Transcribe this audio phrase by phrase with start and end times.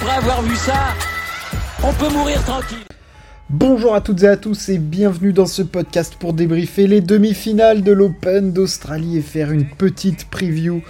[0.00, 0.94] après avoir vu ça,
[1.82, 2.78] on peut mourir tranquille.
[3.50, 7.82] Bonjour à toutes et à tous et bienvenue dans ce podcast pour débriefer les demi-finales
[7.82, 10.82] de l'Open d'Australie et faire une petite preview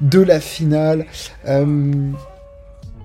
[0.00, 1.06] de la finale.
[1.48, 1.92] Euh,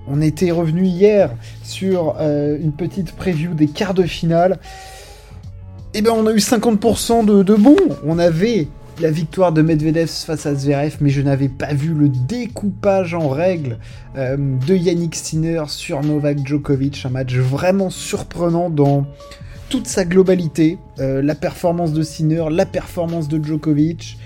[0.06, 1.30] on était revenu hier
[1.64, 4.58] sur euh, une petite preview des quarts de finale.
[5.94, 7.76] Et eh bien on a eu 50% de, de bons.
[8.06, 8.68] On avait
[9.00, 13.28] la victoire de Medvedev face à Zverev, mais je n'avais pas vu le découpage en
[13.28, 13.78] règle
[14.16, 17.04] euh, de Yannick Sinner sur Novak Djokovic.
[17.06, 19.06] Un match vraiment surprenant dans
[19.70, 20.78] toute sa globalité.
[20.98, 24.18] Euh, la performance de Sinner, la performance de Djokovic.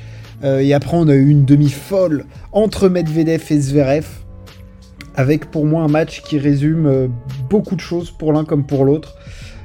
[0.42, 4.06] Euh, et après, on a eu une demi-folle entre Medvedev et Zverev.
[5.14, 7.08] Avec pour moi un match qui résume
[7.48, 9.14] beaucoup de choses pour l'un comme pour l'autre.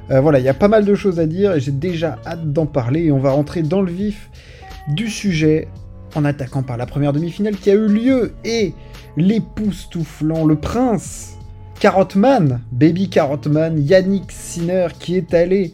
[0.08, 2.68] voilà, il y a pas mal de choses à dire et j'ai déjà hâte d'en
[2.68, 3.06] parler.
[3.06, 4.30] Et on va rentrer dans le vif
[4.90, 5.68] du sujet
[6.16, 8.74] en attaquant par la première demi-finale qui a eu lieu et
[9.18, 11.38] l'époustouflant, le prince
[11.80, 15.74] Carrotman, Baby Carrotman, Yannick Sinner qui est allé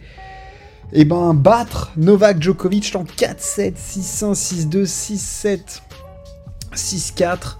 [0.94, 5.81] eh ben, battre Novak Djokovic en 4-7, 6-1, 6-2, 6-7,
[6.75, 7.57] 6-4.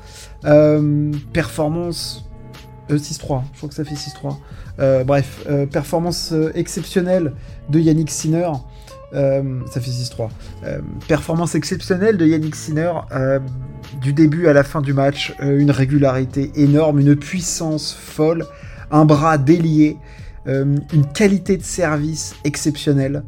[1.34, 2.26] performance
[2.90, 2.98] 6-3, euh,
[3.54, 4.38] je crois que ça fait 6-3.
[4.80, 7.34] Euh, bref, euh, performance exceptionnelle
[7.70, 8.52] de Yannick Sinner.
[9.16, 10.30] Euh, ça fait 6-3.
[10.64, 13.40] Euh, performance exceptionnelle de Yannick Sinner euh,
[14.02, 15.34] du début à la fin du match.
[15.40, 18.46] une régularité énorme, une puissance folle,
[18.92, 19.98] un bras délié,
[20.48, 23.24] une qualité de service exceptionnelle.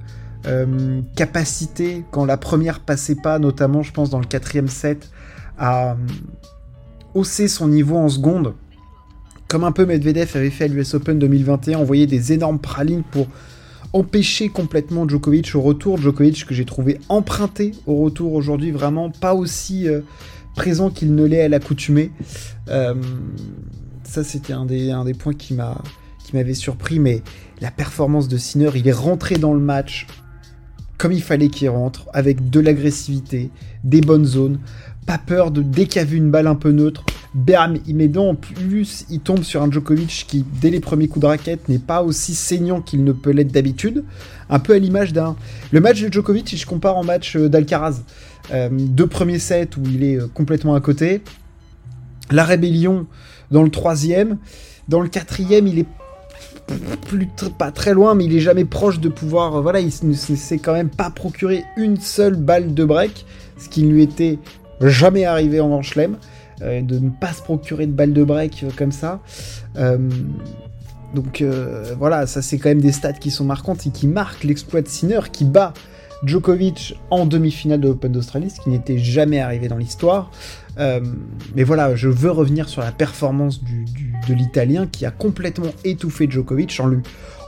[1.15, 5.09] capacité, quand la première passait pas, notamment je pense dans le quatrième set,
[5.57, 5.95] à
[7.13, 8.53] hausser son niveau en seconde.
[9.47, 13.27] Comme un peu Medvedev avait fait à l'US Open 2021, envoyer des énormes pralines pour
[13.93, 15.97] empêcher complètement Djokovic au retour.
[15.97, 20.01] Djokovic que j'ai trouvé emprunté au retour aujourd'hui, vraiment pas aussi euh,
[20.55, 22.11] présent qu'il ne l'est à l'accoutumée.
[22.69, 22.95] Euh,
[24.03, 25.81] ça, c'était un des, points qui m'a
[26.25, 27.21] qui m'avait surpris, mais
[27.61, 30.07] la performance de Sinner, il est rentré dans le match
[30.97, 33.51] comme il fallait qu'il rentre, avec de l'agressivité,
[33.83, 34.59] des bonnes zones,
[35.05, 38.17] pas peur de dès qu'il a vu une balle un peu neutre, bam, il met
[38.17, 41.79] en plus, il tombe sur un Djokovic qui, dès les premiers coups de raquette, n'est
[41.79, 44.03] pas aussi saignant qu'il ne peut l'être d'habitude.
[44.49, 45.35] Un peu à l'image d'un.
[45.71, 48.01] Le match de Djokovic, si je compare en match euh, d'Alcaraz,
[48.51, 51.21] euh, deux premiers sets où il est euh, complètement à côté,
[52.31, 53.07] la rébellion
[53.51, 54.37] dans le troisième,
[54.87, 55.85] dans le quatrième, il est
[57.07, 57.27] plus
[57.57, 59.61] pas très loin, mais il est jamais proche de pouvoir.
[59.61, 63.25] Voilà, il ne s'est quand même pas procuré une seule balle de break,
[63.57, 64.37] ce qui ne lui était
[64.81, 66.13] jamais arrivé en Grand Chelem.
[66.13, 66.17] Euh,
[66.61, 69.21] de ne pas se procurer de balles de break euh, comme ça.
[69.77, 69.97] Euh,
[71.15, 71.41] donc
[71.97, 74.89] voilà, ça c'est quand même des stats qui sont marquantes et qui marquent l'exploit de
[74.89, 75.73] Sinner qui bat
[76.25, 80.31] Djokovic en demi-finale de l'Open d'Australie, ce qui n'était jamais arrivé dans l'histoire.
[80.77, 86.77] mais voilà, je veux revenir sur la performance de l'Italien qui a complètement étouffé Djokovic
[86.81, 86.99] en lui,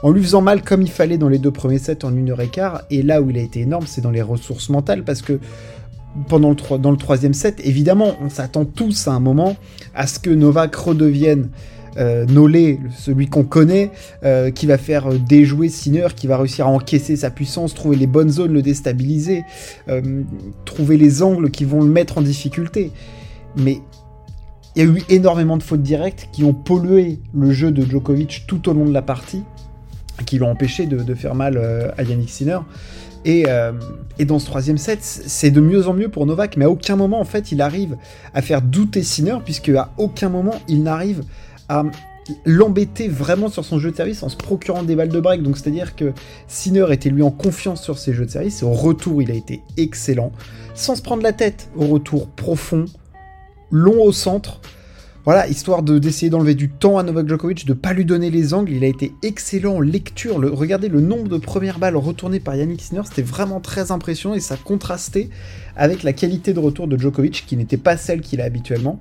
[0.02, 2.40] en lui faisant mal comme il fallait dans les deux premiers sets en une heure
[2.40, 2.82] et quart.
[2.90, 5.38] Et là où il a été énorme, c'est dans les ressources mentales parce que
[6.28, 9.56] pendant le, dans le troisième set, évidemment, on s'attend tous à un moment
[9.94, 11.50] à ce que Novak redevienne
[11.96, 13.90] euh, Nolé, celui qu'on connaît,
[14.24, 17.96] euh, qui va faire euh, déjouer Sinner, qui va réussir à encaisser sa puissance, trouver
[17.96, 19.42] les bonnes zones, le déstabiliser,
[20.64, 22.92] trouver les angles qui vont le mettre en difficulté.
[23.56, 23.80] Mais
[24.76, 28.44] il y a eu énormément de fautes directes qui ont pollué le jeu de Djokovic
[28.46, 29.42] tout au long de la partie,
[30.24, 31.58] qui l'ont empêché de, faire mal
[31.96, 32.58] à Yannick Sinner.
[33.26, 33.72] Euh,
[34.18, 36.96] et, dans ce troisième set, c'est de mieux en mieux pour Novak, mais à aucun
[36.96, 37.96] moment, en fait, il arrive
[38.34, 41.22] à faire douter Sinner, puisque à aucun moment, il n'arrive
[41.68, 41.84] à
[42.44, 45.42] l'embêter vraiment sur son jeu de service en se procurant des balles de break.
[45.42, 46.12] Donc, c'est-à-dire que
[46.48, 49.34] Sinner était lui en confiance sur ses jeux de service, et au retour, il a
[49.34, 50.32] été excellent,
[50.74, 52.86] sans se prendre la tête, au retour profond,
[53.70, 54.60] long au centre,
[55.24, 58.54] voilà, histoire de, d'essayer d'enlever du temps à Novak Djokovic, de pas lui donner les
[58.54, 58.72] angles.
[58.72, 60.38] Il a été excellent en lecture.
[60.38, 64.34] Le, regardez le nombre de premières balles retournées par Yannick Sinner, c'était vraiment très impressionnant
[64.34, 65.28] et ça contrastait
[65.76, 68.98] avec la qualité de retour de Djokovic qui n'était pas celle qu'il a habituellement.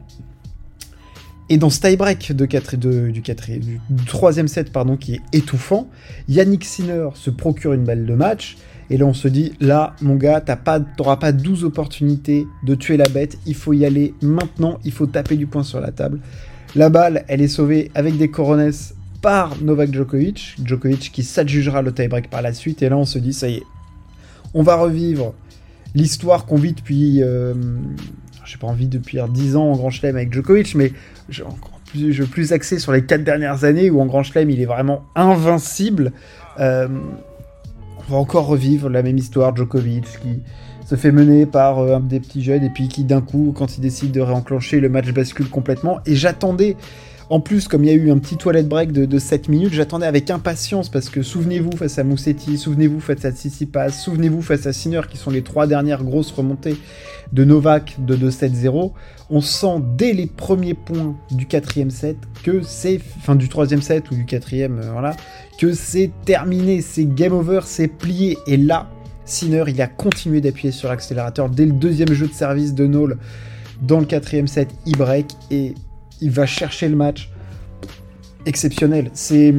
[1.51, 5.89] Et dans ce tie-break de 4 du, du troisième set pardon, qui est étouffant,
[6.27, 8.57] Yannick Sinner se procure une balle de match.
[8.89, 12.97] Et là, on se dit, là, mon gars, t'auras pas, pas 12 opportunités de tuer
[12.97, 13.37] la bête.
[13.45, 14.79] Il faut y aller maintenant.
[14.83, 16.19] Il faut taper du poing sur la table.
[16.75, 20.55] La balle, elle est sauvée avec des coronets par Novak Djokovic.
[20.63, 22.81] Djokovic qui s'adjugera le tie-break par la suite.
[22.81, 23.63] Et là, on se dit, ça y est,
[24.53, 25.33] on va revivre
[25.93, 27.21] l'histoire qu'on vit depuis.
[27.21, 27.53] Euh,
[28.45, 30.91] j'ai pas envie depuis 10 ans en Grand Chelem avec Djokovic, mais
[31.29, 31.43] je,
[31.85, 34.65] plus, je plus axé sur les 4 dernières années où en Grand Chelem il est
[34.65, 36.11] vraiment invincible.
[36.59, 36.87] Euh,
[38.17, 40.41] encore revivre la même histoire, Djokovic qui
[40.85, 43.77] se fait mener par euh, un des petits jeunes et puis qui d'un coup, quand
[43.77, 45.99] il décide de réenclencher, le match bascule complètement.
[46.05, 46.75] Et j'attendais
[47.29, 50.07] En plus, comme il y a eu un petit toilette break de, 7 minutes, j'attendais
[50.07, 54.73] avec impatience parce que souvenez-vous face à Moussetti, souvenez-vous face à Tsitsipas, souvenez-vous face à
[54.73, 56.75] Sinner qui sont les trois dernières grosses remontées
[57.31, 58.93] de Novak de 2-7-0.
[59.29, 64.09] On sent dès les premiers points du quatrième set que c'est, enfin du troisième set
[64.09, 65.15] ou du quatrième, euh, voilà,
[65.59, 68.39] que c'est terminé, c'est game over, c'est plié.
[68.47, 68.89] Et là,
[69.25, 73.19] Sinner, il a continué d'appuyer sur l'accélérateur dès le deuxième jeu de service de Nole
[73.83, 75.75] dans le quatrième set, il break et
[76.21, 77.29] il va chercher le match.
[78.45, 79.11] Exceptionnel.
[79.13, 79.53] C'est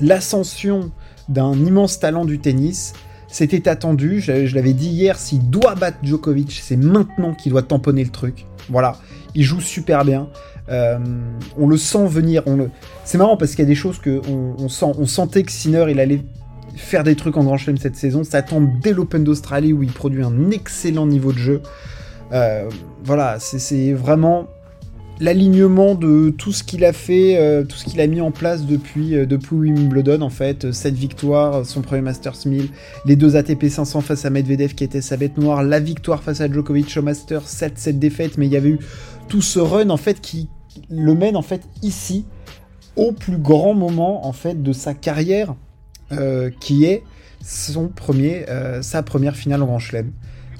[0.00, 0.90] l'ascension
[1.28, 2.92] d'un immense talent du tennis.
[3.28, 8.02] C'était attendu, je, l'avais dit hier, s'il doit battre Djokovic, c'est maintenant qu'il doit tamponner
[8.02, 8.44] le truc.
[8.68, 8.96] Voilà,
[9.34, 10.28] il joue super bien.
[10.68, 10.98] Euh,
[11.56, 12.42] on le sent venir.
[13.04, 16.22] C'est marrant parce qu'il y a des choses que on sentait que Sinner il allait
[16.76, 18.24] faire des trucs en Grand Chelem cette saison.
[18.24, 21.62] Ça tombe dès l'Open d'Australie où il produit un excellent niveau de jeu.
[22.32, 22.68] Euh,
[23.04, 24.46] voilà, c'est vraiment
[25.20, 28.64] l'alignement de tout ce qu'il a fait, euh, tout ce qu'il a mis en place
[28.64, 32.68] depuis, euh, Wimbledon en fait, cette victoire, son premier Masters 1000,
[33.04, 36.40] les deux ATP 500 face à Medvedev qui était sa bête noire, la victoire face
[36.40, 38.78] à Djokovic au Masters, 7 cette défaite, mais il y avait eu
[39.28, 40.48] tout ce run en fait qui
[40.88, 42.24] le mène en fait ici
[42.96, 45.54] au plus grand moment en fait de sa carrière
[46.60, 47.04] qui est
[47.40, 50.10] sa première finale en Grand Chelem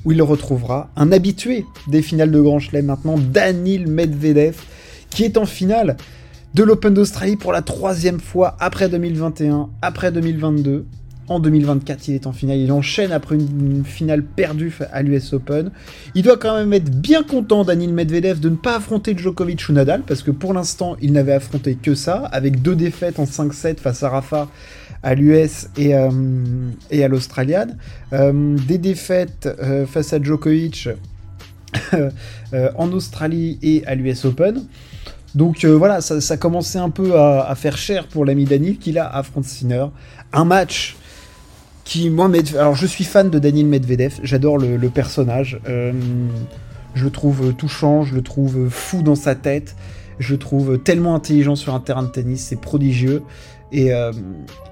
[0.05, 4.57] où il retrouvera un habitué des finales de Grand Chelem maintenant, Danil Medvedev,
[5.11, 5.97] qui est en finale
[6.55, 10.87] de l'Open d'Australie pour la troisième fois après 2021, après 2022.
[11.29, 12.59] En 2024, il est en finale.
[12.59, 15.71] Il enchaîne après une, finale perdue à l'US Open.
[16.17, 19.73] Il doit quand même être bien content, Danil Medvedev, de ne pas affronter Djokovic ou
[19.73, 23.77] Nadal, parce que pour l'instant, il n'avait affronté que ça, avec deux défaites en 5-7
[23.79, 24.49] face à Rafa
[25.03, 26.11] à l'US et, euh,
[26.91, 27.69] et, à l'Australian.
[28.13, 30.89] Euh, des défaites euh, face à Djokovic
[32.77, 34.65] en Australie et à l'US Open.
[35.37, 39.45] Donc voilà, ça, commençait un peu à, faire cher pour l'ami Daniel qui là affronte
[39.45, 39.87] Sinner.
[40.33, 40.97] Un match
[41.85, 45.61] qui, moi, alors je suis fan de Daniel Medvedev, j'adore le, personnage.
[45.67, 49.77] je le trouve touchant, je le trouve fou dans sa tête,
[50.19, 53.23] je le trouve tellement intelligent sur un terrain de tennis, c'est prodigieux.
[53.73, 54.13] Euh,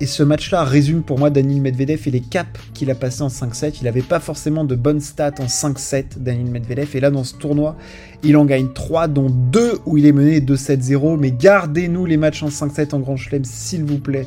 [0.00, 3.28] et, ce match-là résume pour moi Daniel Medvedev et les caps qu'il a passés en
[3.28, 3.78] 5-7.
[3.80, 6.96] Il n'avait pas forcément de bonnes stats en 5-7, Daniel Medvedev.
[6.96, 7.76] Et là, dans ce tournoi,
[8.22, 11.18] il en gagne 3, dont 2 où il est mené 2-7-0.
[11.18, 14.26] Mais gardez-nous les matchs en 5-7 en Grand Chelem, s'il vous plaît.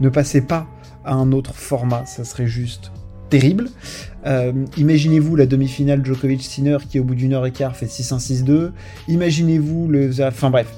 [0.00, 0.66] Ne passez pas
[1.04, 2.92] à un autre format, ça serait juste
[3.30, 3.68] terrible.
[4.26, 8.72] Euh, imaginez-vous la demi-finale Djokovic-Sinner qui au bout d'une heure et quart fait 6-1-6-2.
[9.08, 10.10] Imaginez-vous le...
[10.22, 10.68] Enfin bref,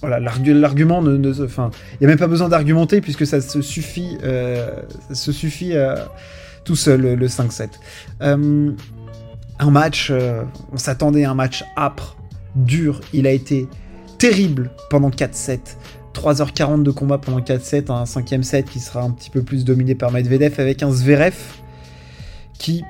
[0.00, 4.80] voilà, l'argument il n'y a même pas besoin d'argumenter puisque ça se suffit, euh,
[5.10, 5.96] euh,
[6.64, 7.68] tout seul le, 5-7.
[8.22, 8.70] Euh,
[9.58, 10.10] un match,
[10.72, 12.16] on s'attendait à un match âpre,
[12.56, 13.00] dur.
[13.12, 13.68] Il a été
[14.16, 15.58] terrible pendant 4-7.
[16.14, 19.94] 3h40 de combat pendant 4-7, un cinquième set qui sera un petit peu plus dominé
[19.94, 21.36] par Medvedev avec un Zverev
[22.58, 22.82] qui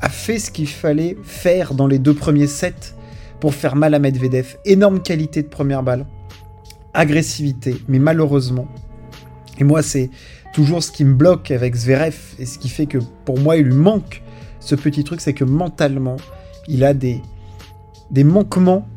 [0.00, 2.94] a fait ce qu'il fallait faire dans les deux premiers sets
[3.40, 4.56] pour faire mal à Medvedev.
[4.64, 6.06] Énorme qualité de première balle
[6.94, 8.68] agressivité, mais malheureusement,
[9.58, 10.10] et moi c'est
[10.52, 13.64] toujours ce qui me bloque avec Zverev, et ce qui fait que pour moi il
[13.64, 14.22] lui manque
[14.60, 16.16] ce petit truc, c'est que mentalement,
[16.68, 17.20] il a des,
[18.10, 18.88] des manquements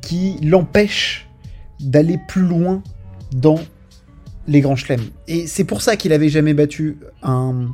[0.00, 1.28] qui l'empêchent
[1.80, 2.82] d'aller plus loin
[3.32, 3.58] dans
[4.48, 5.04] les grands chelems.
[5.28, 7.68] Et c'est pour ça qu'il avait jamais battu un,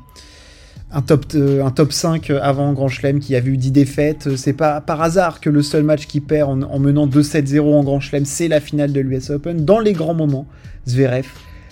[0.92, 4.36] un top, euh, un top 5 avant Grand Chelem qui a vu 10 défaites.
[4.36, 8.00] C'est pas par hasard que le seul match qui perd en, menant 2-7-0 en Grand
[8.00, 9.64] Chelem, c'est la finale de l'US Open.
[9.64, 10.46] Dans les grands moments,
[10.86, 11.26] Zverev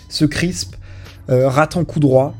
[0.09, 0.75] se crispe,
[1.29, 2.35] euh, rate en coup droit,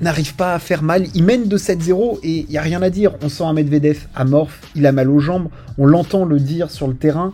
[0.00, 1.06] n'arrive pas à faire mal.
[1.14, 3.14] Il mène 2-7-0 et il n'y a rien à dire.
[3.22, 5.48] On sent un Medvedev amorphe, il a mal aux jambes,
[5.78, 7.32] on l'entend le dire sur le terrain.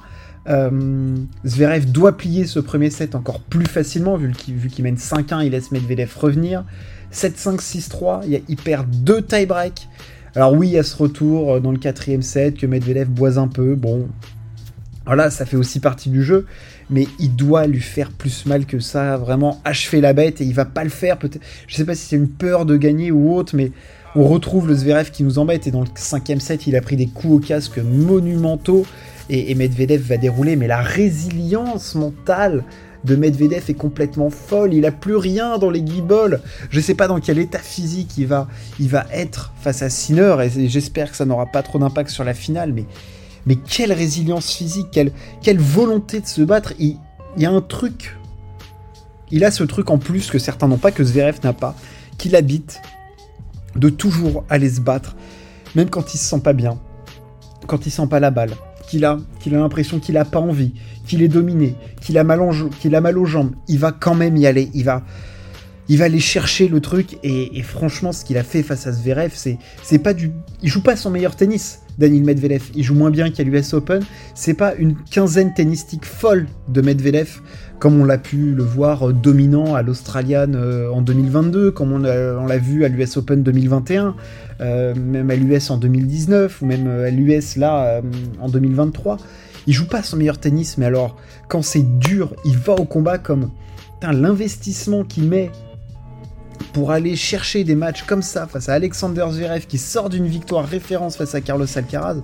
[0.49, 5.51] Euh, Zverev doit plier ce premier set encore plus facilement, vu qu'il mène 5-1, il
[5.51, 6.65] laisse Medvedev revenir.
[7.13, 9.89] 7-5-6-3, il, perd deux tie-break.
[10.35, 13.39] Alors oui, il y a ce retour euh, dans le quatrième set que Medvedev boise
[13.39, 13.75] un peu.
[13.75, 14.09] Bon,
[15.07, 16.47] voilà, ça fait aussi partie du jeu,
[16.91, 20.53] mais il doit lui faire plus mal que ça, vraiment achever la bête et il
[20.53, 21.19] va pas le faire.
[21.19, 23.73] Peut-être, je sais pas si c'est une peur de gagner ou autre, mais
[24.15, 26.97] on retrouve le Zverev qui nous embête et dans le cinquième set, il a pris
[26.97, 28.85] des coups au casque monumentaux
[29.31, 30.57] et, et Medvedev va dérouler.
[30.57, 32.65] Mais la résilience mentale
[33.05, 36.41] de Medvedev est complètement folle, il a plus rien dans les guibolles.
[36.71, 38.49] Je sais pas dans quel état physique il va,
[38.81, 42.25] il va être face à Sinner et j'espère que ça n'aura pas trop d'impact sur
[42.25, 42.85] la finale, mais,
[43.47, 45.13] mais quelle résilience physique, quelle,
[45.43, 46.73] quelle volonté de se battre.
[46.79, 46.97] Il,
[47.37, 48.17] il y a un truc,
[49.31, 51.77] il a ce truc en plus que certains n'ont pas, que Zverev n'a pas,
[52.17, 52.81] qu'il habite
[53.77, 55.15] de toujours aller se battre,
[55.75, 56.79] même quand il se sent pas bien,
[57.67, 58.51] quand il sent pas la balle,
[58.89, 60.73] qu'il a, qu'il a l'impression qu'il a pas envie,
[61.07, 62.41] qu'il est dominé, qu'il a, mal
[62.81, 64.71] qu'il a mal aux jambes, il va quand même y aller.
[64.75, 65.03] Il va,
[65.89, 67.19] il va aller chercher le truc.
[67.23, 70.33] Et, franchement, ce qu'il a fait face à Zverev, c'est, c'est pas du.
[70.63, 72.63] Il joue pas son meilleur tennis, Daniel Medvedev.
[72.75, 74.03] Il joue moins bien qu'à l'US Open.
[74.35, 77.41] C'est pas une quinzaine tennistique folle de Medvedev
[77.79, 82.59] comme on l'a pu le voir dominant à l'Australian euh, en 2022, comme on l'a
[82.59, 84.15] vu à l'US Open 2021,
[84.61, 88.03] euh, même à l'US en 2019, ou même à l'US là euh,
[88.41, 89.19] en 2023.
[89.67, 91.17] Il joue pas son meilleur tennis, mais alors
[91.49, 93.51] quand c'est dur, il va au combat comme
[94.03, 95.51] l'investissement qu'il met
[96.73, 100.67] pour aller chercher des matchs comme ça face à Alexander Zverev qui sort d'une victoire
[100.67, 102.17] référence face à Carlos Alcaraz,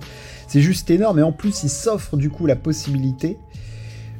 [0.47, 3.37] c'est juste énorme et en plus il s'offre du coup la possibilité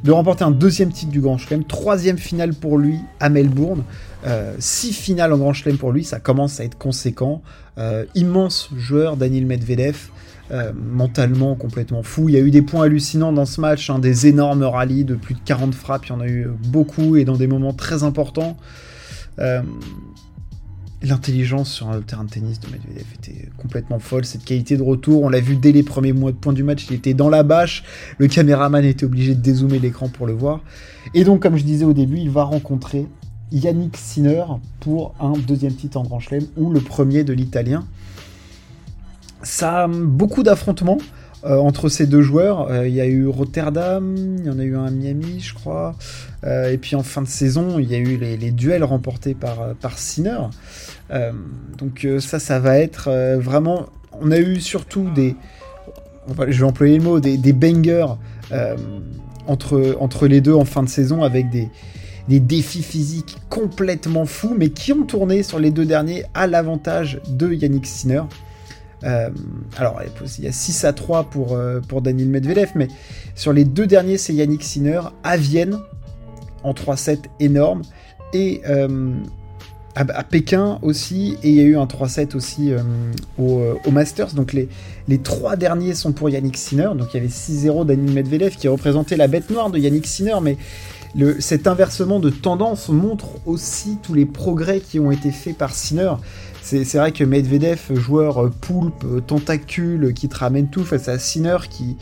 [0.05, 3.83] de remporter un deuxième titre du Grand Chelem, troisième finale pour lui à Melbourne,
[4.27, 7.41] euh, six finales en Grand Chelem pour lui, ça commence à être conséquent.
[7.79, 10.09] Euh, immense joueur, Daniel Medvedev,
[10.51, 12.29] euh, mentalement complètement fou.
[12.29, 15.15] Il y a eu des points hallucinants dans ce match, hein, des énormes rallyes de
[15.15, 18.03] plus de 40 frappes, il y en a eu beaucoup et dans des moments très
[18.03, 18.57] importants.
[21.01, 24.25] L'intelligence sur le terrain de tennis de Medvedev était complètement folle.
[24.25, 26.87] Cette qualité de retour, on l'a vu dès les premiers mois de points du match,
[26.89, 27.83] il était dans la bâche.
[28.17, 30.61] Le caméraman était obligé de dézoomer l'écran pour le voir.
[31.13, 33.07] Et donc, comme je disais au début, il va rencontrer
[33.51, 34.45] Yannick Sinner
[34.79, 37.85] pour un deuxième titre en Grand Chelem ou le premier de l'Italien.
[39.43, 40.97] Ça a beaucoup d'affrontements.
[41.45, 42.71] Euh, entre ces deux joueurs.
[42.71, 45.53] Euh, il y a eu Rotterdam, il y en a eu un à Miami, je
[45.53, 45.95] crois.
[46.43, 49.75] Euh, et puis en fin de saison, il y a eu les, duels remportés par,
[49.79, 50.39] par Sinner.
[51.77, 53.87] donc ça, ça va être vraiment...
[54.21, 55.35] On a eu surtout des...
[56.47, 58.07] je vais employer le mot, des, des bangers
[59.45, 61.69] entre, entre les deux en fin de saison avec des,
[62.27, 67.19] des défis physiques complètement fous, mais qui ont tourné sur les deux derniers à l'avantage
[67.29, 68.23] de Yannick Sinner.
[69.03, 69.29] Euh,
[69.77, 69.99] alors,
[70.37, 72.87] il y a 6 à 3 pour, euh, pour Daniel Medvedev, mais
[73.35, 75.77] sur les deux derniers, c'est Yannick Sinner à Vienne,
[76.63, 77.81] en 3-7 énorme,
[78.33, 79.13] et euh,
[79.95, 82.73] à, Pékin aussi, et il y a eu un 3-7 aussi
[83.37, 84.33] au, Masters.
[84.33, 84.67] Donc les,
[85.19, 89.15] trois derniers sont pour Yannick Sinner, donc il y avait 6-0 Daniel Medvedev qui représentait
[89.15, 90.57] la bête noire de Yannick Sinner, mais
[91.15, 95.73] le, cet inversement de tendance montre aussi tous les progrès qui ont été faits par
[95.73, 96.11] Sinner.
[96.65, 101.95] C'est vrai que Medvedev, joueur poulpe, tentacule, qui te ramène tout face à Sinner, qui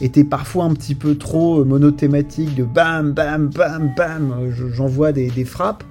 [0.00, 5.84] était parfois un petit peu trop monothématique de bam, bam, bam, bam, j'envoie des, frappes.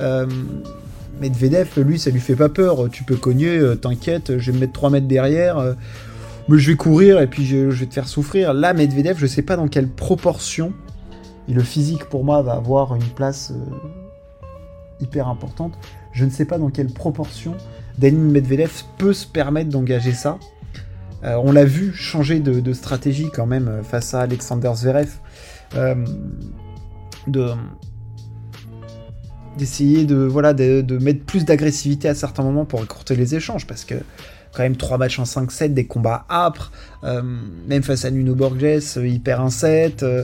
[0.00, 0.26] Euh,
[1.20, 2.88] Medvedev, lui, ça lui fait pas peur.
[2.90, 5.74] Tu peux cogner, euh, t'inquiète, je vais me mettre 3 mètres derrière, euh,
[6.48, 8.52] mais je vais courir et puis je, vais te faire souffrir.
[8.52, 10.72] Là, Medvedev, je sais pas dans quelle proportion,
[11.48, 13.52] et le physique pour moi va avoir une place
[15.00, 15.74] hyper importante.
[16.12, 17.54] Je ne sais pas dans quelle proportion
[17.98, 20.38] Daniel Medvedev peut se permettre d'engager ça.
[21.24, 25.10] Euh, on l'a vu changer de, stratégie quand même euh, face à Alexander Zverev.
[25.76, 25.94] Euh,
[27.26, 27.48] de
[29.58, 33.84] d'essayer de voilà de, mettre plus d'agressivité à certains moments pour écourter les échanges parce
[33.84, 33.96] que
[34.52, 39.20] quand même 3 matchs en 5-7 des combats âpres même face à Nuno Borges il
[39.20, 40.22] perd un set je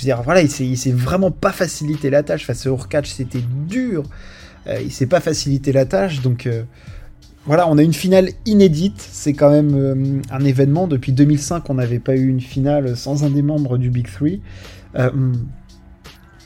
[0.00, 4.04] veux dire voilà il s'est vraiment pas facilité la tâche face à Urkach c'était dur
[4.82, 6.62] il s'est pas facilité la tâche, donc euh,
[7.46, 8.96] voilà, on a une finale inédite.
[8.98, 10.86] C'est quand même euh, un événement.
[10.86, 14.40] Depuis 2005, on n'avait pas eu une finale sans un des membres du Big Three.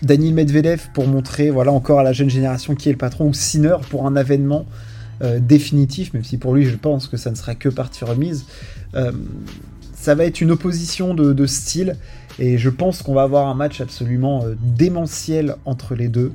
[0.02, 3.34] Daniel Medvedev pour montrer, voilà, encore à la jeune génération qui est le patron, ou
[3.34, 4.66] Sinner pour un événement
[5.38, 8.44] définitif, même si pour lui, je pense que ça ne sera que partie remise.
[9.94, 11.96] ça va être une opposition de style.
[12.40, 16.32] Et je pense qu'on va avoir un match absolument démentiel entre les deux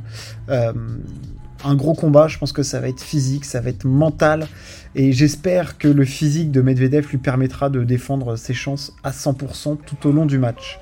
[1.63, 2.27] un gros combat.
[2.27, 4.47] Je pense que ça va être physique, ça va être mental.
[4.95, 9.77] Et j'espère que le physique de Medvedev lui permettra de défendre ses chances à 100%
[9.85, 10.79] tout au long du match.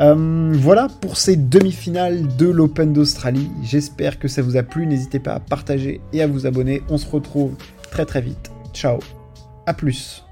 [0.00, 3.50] Euh, voilà pour ces demi-finales de l'Open d'Australie.
[3.62, 4.86] J'espère que ça vous a plu.
[4.86, 6.82] N'hésitez pas à partager et à vous abonner.
[6.88, 7.54] On se retrouve
[7.90, 8.50] très très vite.
[8.72, 8.98] Ciao.
[9.66, 10.23] À plus.